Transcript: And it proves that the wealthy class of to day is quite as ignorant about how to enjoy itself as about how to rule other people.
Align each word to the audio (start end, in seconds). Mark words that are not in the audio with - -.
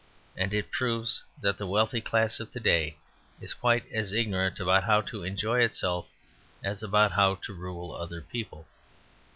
And 0.35 0.51
it 0.51 0.71
proves 0.71 1.21
that 1.39 1.59
the 1.59 1.67
wealthy 1.67 2.01
class 2.01 2.39
of 2.39 2.49
to 2.53 2.59
day 2.59 2.97
is 3.39 3.53
quite 3.53 3.83
as 3.91 4.13
ignorant 4.13 4.59
about 4.59 4.85
how 4.85 5.01
to 5.01 5.21
enjoy 5.23 5.59
itself 5.59 6.09
as 6.63 6.81
about 6.81 7.11
how 7.11 7.35
to 7.35 7.53
rule 7.53 7.93
other 7.93 8.21
people. 8.23 8.65